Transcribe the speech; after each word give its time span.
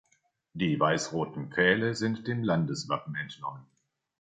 Die 0.53 0.79
weiß-roten 0.79 1.51
Pfähle 1.53 1.93
sind 1.93 2.27
dem 2.27 2.41
Landeswappen 2.43 3.13
entnommen. 3.13 3.67